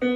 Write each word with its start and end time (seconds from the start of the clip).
Коледа 0.00 0.10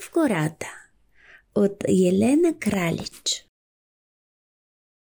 в 0.00 0.10
гората 0.12 0.66
от 1.54 1.84
Елена 1.88 2.58
Кралич 2.58 3.46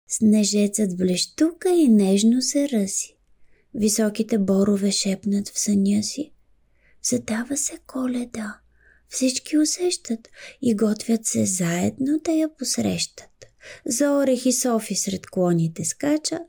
Снежецът 0.08 0.96
блещука 0.96 1.70
и 1.70 1.88
нежно 1.88 2.42
се 2.42 2.68
ръси. 2.68 3.16
Високите 3.74 4.38
борове 4.38 4.90
шепнат 4.90 5.48
в 5.48 5.58
съня 5.58 6.02
си. 6.02 6.32
Задава 7.02 7.56
се 7.56 7.78
коледа. 7.86 8.60
Всички 9.08 9.58
усещат 9.58 10.28
и 10.62 10.76
готвят 10.76 11.26
се 11.26 11.46
заедно 11.46 12.20
да 12.24 12.32
я 12.32 12.56
посрещат. 12.56 13.28
За 13.86 14.10
орех 14.10 14.46
и 14.46 14.52
Софи 14.52 14.94
сред 14.94 15.26
клоните 15.26 15.84
скача, 15.84 16.40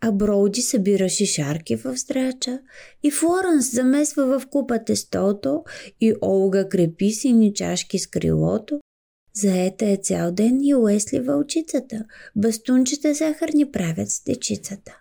а 0.00 0.12
Броуди 0.12 0.62
събира 0.62 1.08
шишарки 1.08 1.76
в 1.76 1.96
здрача, 1.96 2.60
и 3.02 3.10
Флоренс 3.10 3.72
замесва 3.72 4.38
в 4.38 4.46
купа 4.46 4.84
тестото, 4.84 5.64
и 6.00 6.14
Олга 6.22 6.68
крепи 6.68 7.10
сини 7.10 7.54
чашки 7.54 7.98
с 7.98 8.06
крилото. 8.06 8.80
Заета 9.34 9.86
е 9.86 9.96
цял 9.96 10.32
ден 10.32 10.60
и 10.62 10.74
Уесли 10.74 11.20
вълчицата, 11.20 12.04
бастунчета 12.36 13.14
захарни 13.14 13.70
правят 13.72 14.10
с 14.10 14.24
дечицата. 14.24 15.00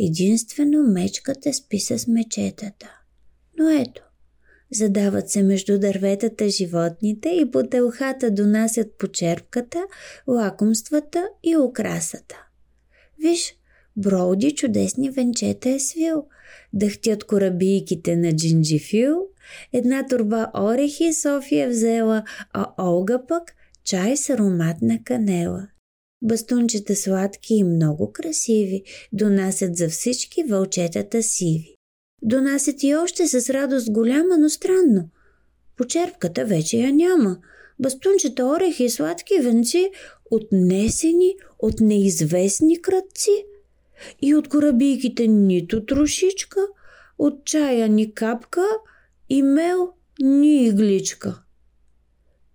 Единствено 0.00 0.82
мечката 0.82 1.52
спи 1.52 1.80
с 1.80 2.06
мечетата. 2.06 2.96
Но 3.58 3.70
ето, 3.70 4.02
Задават 4.72 5.30
се 5.30 5.42
между 5.42 5.78
дърветата 5.78 6.48
животните 6.48 7.28
и 7.28 7.50
по 7.50 7.62
телхата 7.62 8.30
донасят 8.30 8.98
почерпката, 8.98 9.86
лакомствата 10.28 11.28
и 11.44 11.56
украсата. 11.56 12.46
Виж, 13.18 13.54
Броуди 13.96 14.54
чудесни 14.54 15.10
венчета 15.10 15.70
е 15.70 15.78
свил, 15.78 16.24
дъхтят 16.72 17.24
корабийките 17.24 18.16
на 18.16 18.32
джинджифил, 18.32 19.26
една 19.72 20.06
турба 20.06 20.50
орехи 20.60 21.12
София 21.12 21.68
взела, 21.68 22.24
а 22.52 22.66
Олга 22.78 23.26
пък 23.28 23.42
чай 23.84 24.16
с 24.16 24.30
ароматна 24.30 24.98
канела. 25.04 25.68
Бастунчета 26.22 26.96
сладки 26.96 27.54
и 27.54 27.64
много 27.64 28.12
красиви 28.12 28.82
донасят 29.12 29.76
за 29.76 29.88
всички 29.88 30.42
вълчетата 30.42 31.22
сиви. 31.22 31.74
Донасят 32.22 32.82
и 32.82 32.94
още 32.94 33.26
с 33.26 33.50
радост 33.50 33.90
голяма, 33.90 34.38
но 34.38 34.48
странно. 34.48 35.08
Почерпката 35.76 36.44
вече 36.44 36.76
я 36.76 36.92
няма. 36.92 37.38
Бастунчета 37.78 38.46
орехи 38.46 38.84
и 38.84 38.90
сладки 38.90 39.40
венци, 39.40 39.90
отнесени 40.30 41.34
от 41.58 41.80
неизвестни 41.80 42.82
кръци. 42.82 43.44
И 44.22 44.34
от 44.34 44.48
корабийките 44.48 45.26
нито 45.26 45.86
трошичка, 45.86 46.60
от 47.18 47.44
чая 47.44 47.88
ни 47.88 48.14
капка 48.14 48.64
и 49.28 49.42
мел 49.42 49.92
ни 50.20 50.66
игличка. 50.66 51.42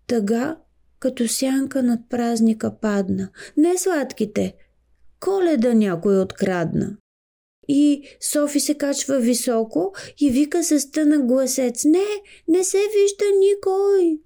Тъга, 0.08 0.58
като 1.00 1.28
сянка 1.28 1.84
над 1.84 2.00
празника 2.10 2.76
падна. 2.82 3.30
Не 3.58 3.78
сладките, 3.78 4.56
коледа 5.20 5.74
някой 5.74 6.22
открадна. 6.22 6.98
И 7.68 8.04
Софи 8.22 8.60
се 8.60 8.74
качва 8.74 9.20
високо 9.20 9.94
и 10.22 10.30
вика 10.30 10.64
с 10.64 10.92
тънък 10.92 11.26
гласец 11.26 11.86
«Не, 11.86 12.06
не 12.48 12.64
се 12.64 12.78
вижда 12.78 13.26
никой!» 13.40 14.20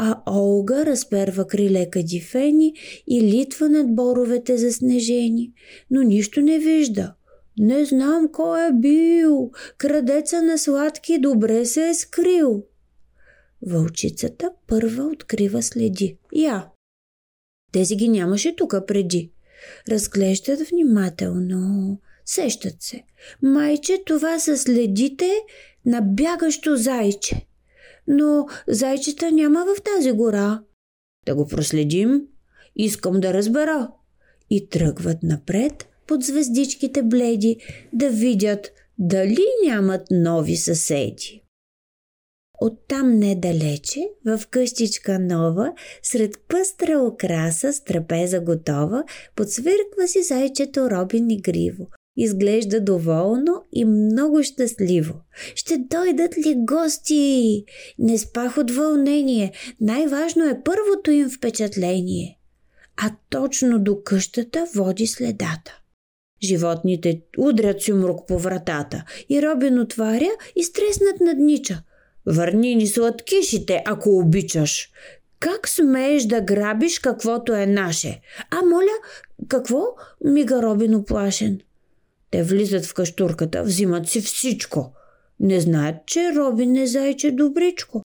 А 0.00 0.22
Олга 0.26 0.86
разперва 0.86 1.46
криле 1.46 1.90
кадифени 1.90 2.74
и 3.06 3.22
литва 3.22 3.68
над 3.68 3.94
боровете 3.94 4.56
заснежени, 4.56 5.52
но 5.90 6.02
нищо 6.02 6.40
не 6.40 6.58
вижда. 6.58 7.14
Не 7.58 7.84
знам 7.84 8.28
кой 8.32 8.66
е 8.68 8.72
бил, 8.72 9.50
крадеца 9.78 10.42
на 10.42 10.58
сладки 10.58 11.18
добре 11.18 11.64
се 11.64 11.88
е 11.88 11.94
скрил. 11.94 12.64
Вълчицата 13.66 14.50
първа 14.66 15.04
открива 15.04 15.62
следи. 15.62 16.18
Я. 16.34 16.68
Тези 17.72 17.96
ги 17.96 18.08
нямаше 18.08 18.56
тук 18.56 18.74
преди. 18.86 19.32
Разглеждат 19.88 20.60
внимателно. 20.68 21.98
Сещат 22.30 22.82
се. 22.82 23.02
Майче, 23.42 24.02
това 24.06 24.38
са 24.38 24.56
следите 24.56 25.30
на 25.86 26.00
бягащо 26.00 26.76
зайче. 26.76 27.46
Но 28.06 28.46
зайчета 28.66 29.32
няма 29.32 29.64
в 29.64 29.82
тази 29.82 30.12
гора. 30.12 30.62
Да 31.26 31.34
го 31.34 31.46
проследим. 31.46 32.22
Искам 32.76 33.20
да 33.20 33.34
разбера. 33.34 33.90
И 34.50 34.68
тръгват 34.68 35.22
напред 35.22 35.88
под 36.06 36.22
звездичките 36.22 37.02
бледи 37.02 37.56
да 37.92 38.10
видят 38.10 38.70
дали 38.98 39.44
нямат 39.64 40.02
нови 40.10 40.56
съседи. 40.56 41.42
Оттам 42.60 43.18
недалече, 43.18 44.00
в 44.26 44.40
къщичка 44.50 45.18
нова, 45.18 45.72
сред 46.02 46.38
пъстра 46.48 46.98
украса 47.02 47.72
с 47.72 47.84
трапеза 47.84 48.40
готова, 48.40 49.04
подсвирква 49.36 50.08
си 50.08 50.22
зайчето 50.22 50.90
Робин 50.90 51.30
игриво. 51.30 51.86
Изглежда 52.20 52.80
доволно 52.80 53.64
и 53.72 53.84
много 53.84 54.42
щастливо. 54.42 55.14
Ще 55.54 55.78
дойдат 55.78 56.38
ли 56.38 56.54
гости? 56.56 57.64
Не 57.98 58.18
спах 58.18 58.58
от 58.58 58.70
вълнение. 58.70 59.52
Най-важно 59.80 60.48
е 60.48 60.60
първото 60.64 61.10
им 61.10 61.30
впечатление. 61.30 62.38
А 62.96 63.10
точно 63.30 63.78
до 63.78 64.02
къщата 64.02 64.66
води 64.74 65.06
следата. 65.06 65.78
Животните 66.42 67.20
удрят 67.38 67.82
сюмрук 67.82 68.28
по 68.28 68.38
вратата 68.38 69.04
и 69.28 69.42
Робин 69.42 69.80
отваря 69.80 70.30
и 70.56 70.64
стреснат 70.64 71.20
наднича. 71.20 71.82
Върни 72.26 72.74
ни 72.74 72.86
сладкишите, 72.86 73.82
ако 73.86 74.18
обичаш. 74.18 74.90
Как 75.40 75.68
смееш 75.68 76.24
да 76.24 76.40
грабиш 76.40 76.98
каквото 76.98 77.52
е 77.54 77.66
наше? 77.66 78.20
А 78.50 78.62
моля, 78.62 78.96
какво? 79.48 79.84
Мига 80.24 80.62
Робин 80.62 80.94
оплашен. 80.94 81.60
Те 82.30 82.42
влизат 82.42 82.86
в 82.86 82.94
каштурката, 82.94 83.62
взимат 83.62 84.08
си 84.08 84.20
всичко. 84.20 84.92
Не 85.40 85.60
знаят, 85.60 85.96
че 86.06 86.34
Робин 86.34 86.76
е 86.76 86.86
зайче 86.86 87.30
добричко. 87.30 88.02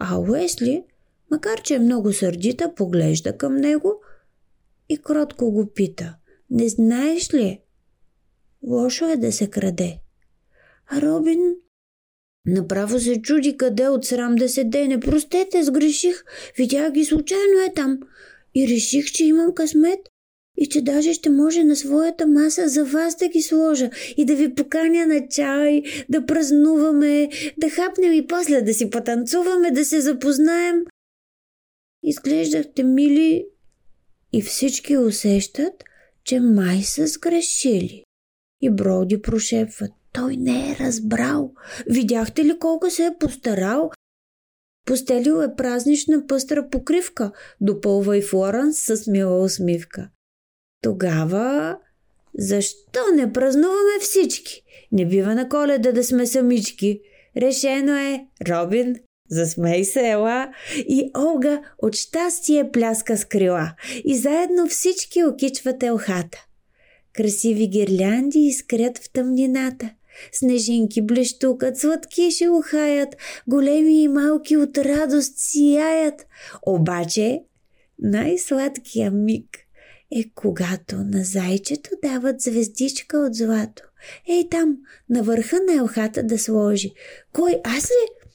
А 0.00 0.18
Уесли, 0.18 0.84
макар 1.30 1.62
че 1.62 1.74
е 1.74 1.78
много 1.78 2.12
сърдита, 2.12 2.74
поглежда 2.74 3.36
към 3.38 3.56
него 3.56 3.94
и 4.88 4.96
кротко 4.96 5.50
го 5.50 5.66
пита. 5.66 6.16
Не 6.50 6.68
знаеш 6.68 7.34
ли? 7.34 7.60
Лошо 8.62 9.08
е 9.08 9.16
да 9.16 9.32
се 9.32 9.50
краде. 9.50 9.98
А 10.86 11.02
Робин 11.02 11.54
направо 12.46 13.00
се 13.00 13.22
чуди 13.22 13.56
къде 13.56 13.88
от 13.88 14.04
срам 14.04 14.34
да 14.34 14.48
се 14.48 14.64
дене. 14.64 15.00
Простете, 15.00 15.62
сгреших. 15.62 16.24
Видях 16.56 16.92
ги 16.92 17.04
случайно 17.04 17.60
е 17.68 17.72
там. 17.74 17.98
И 18.54 18.68
реших, 18.68 19.12
че 19.12 19.24
имам 19.24 19.54
късмет 19.54 20.00
и 20.56 20.68
че 20.68 20.82
даже 20.82 21.14
ще 21.14 21.30
може 21.30 21.64
на 21.64 21.76
своята 21.76 22.26
маса 22.26 22.68
за 22.68 22.84
вас 22.84 23.16
да 23.16 23.28
ги 23.28 23.42
сложа 23.42 23.90
и 24.16 24.24
да 24.24 24.36
ви 24.36 24.54
поканя 24.54 25.06
на 25.06 25.28
чай, 25.28 25.82
да 26.08 26.26
празнуваме, 26.26 27.28
да 27.58 27.70
хапнем 27.70 28.12
и 28.12 28.26
после 28.26 28.62
да 28.62 28.74
си 28.74 28.90
потанцуваме, 28.90 29.70
да 29.70 29.84
се 29.84 30.00
запознаем. 30.00 30.84
Изглеждахте 32.02 32.82
мили 32.82 33.46
и 34.32 34.42
всички 34.42 34.96
усещат, 34.96 35.84
че 36.24 36.40
май 36.40 36.82
са 36.82 37.06
сгрешили. 37.06 38.04
И 38.60 38.70
Броди 38.70 39.22
прошепва, 39.22 39.88
той 40.12 40.36
не 40.36 40.70
е 40.70 40.76
разбрал. 40.80 41.52
Видяхте 41.86 42.44
ли 42.44 42.58
колко 42.58 42.90
се 42.90 43.06
е 43.06 43.16
постарал? 43.20 43.90
Постелил 44.86 45.42
е 45.42 45.56
празнична 45.56 46.26
пъстра 46.26 46.68
покривка, 46.70 47.32
допълва 47.60 48.16
и 48.16 48.22
Флоренс 48.22 48.78
с 48.78 49.06
мила 49.06 49.42
усмивка. 49.42 50.10
Тогава 50.82 51.78
защо 52.38 53.00
не 53.14 53.32
празнуваме 53.32 54.00
всички? 54.00 54.62
Не 54.92 55.06
бива 55.06 55.34
на 55.34 55.48
коледа 55.48 55.92
да 55.92 56.04
сме 56.04 56.26
самички. 56.26 57.00
Решено 57.36 57.96
е, 57.96 58.26
Робин, 58.48 58.96
засмей 59.30 59.84
се, 59.84 60.10
ела. 60.10 60.48
И 60.76 61.10
Олга 61.18 61.60
от 61.78 61.94
щастие 61.94 62.70
пляска 62.70 63.16
с 63.16 63.24
крила. 63.24 63.72
И 64.04 64.16
заедно 64.16 64.66
всички 64.66 65.24
окичват 65.24 65.82
елхата. 65.82 66.46
Красиви 67.12 67.66
гирлянди 67.66 68.38
изкрят 68.38 68.98
в 68.98 69.12
тъмнината. 69.12 69.90
Снежинки 70.32 71.02
блещукат, 71.02 71.78
сладкиши 71.78 72.48
ухаят, 72.48 73.16
големи 73.48 74.02
и 74.02 74.08
малки 74.08 74.56
от 74.56 74.78
радост 74.78 75.32
сияят. 75.36 76.26
Обаче 76.66 77.40
най-сладкия 77.98 79.10
миг 79.10 79.46
е 80.20 80.24
когато 80.34 80.96
на 80.96 81.24
зайчето 81.24 81.90
дават 82.02 82.40
звездичка 82.40 83.18
от 83.18 83.34
злато. 83.34 83.82
Ей 84.28 84.48
там, 84.48 84.76
на 85.10 85.22
върха 85.22 85.60
на 85.66 85.74
елхата 85.74 86.22
да 86.22 86.38
сложи. 86.38 86.92
Кой, 87.32 87.60
аз 87.64 87.90
ли? 87.90 88.28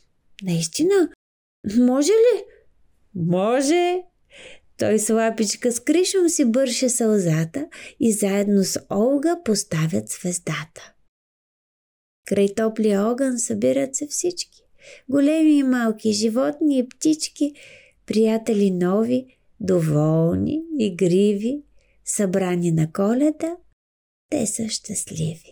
Наистина? 0.44 1.10
Може 1.78 2.12
ли? 2.12 2.44
Може! 3.16 4.02
Той 4.78 5.00
с 5.00 5.10
лапичка 5.10 5.72
с 5.72 5.80
кришом 5.80 6.30
си 6.30 6.46
бърше 6.46 6.90
сълзата 6.90 7.68
и 8.00 8.12
заедно 8.12 8.64
с 8.64 8.80
Олга 8.92 9.36
поставят 9.46 10.10
звездата. 10.10 10.94
Край 12.26 12.48
топлия 12.56 13.06
огън 13.06 13.40
събират 13.40 13.96
се 13.96 14.08
всички. 14.08 14.62
Големи 15.10 15.58
и 15.58 15.64
малки 15.64 16.12
животни 16.12 16.78
и 16.78 16.90
птички, 16.90 17.54
приятели 18.06 18.72
нови, 18.72 19.38
доволни, 19.60 20.64
игриви, 20.80 21.64
събрани 22.08 22.72
на 22.72 22.92
коледа, 22.92 23.58
те 24.30 24.48
са 24.48 24.70
щастливи. 24.70 25.44